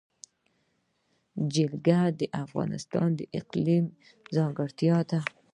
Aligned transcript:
جلګه 1.53 1.99
د 2.19 2.21
افغانستان 2.43 3.09
د 3.19 3.21
اقلیم 3.39 3.85
ځانګړتیا 4.35 4.97
ده. 5.09 5.19